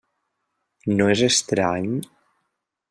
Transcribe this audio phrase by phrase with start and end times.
[0.95, 1.95] No és estrany?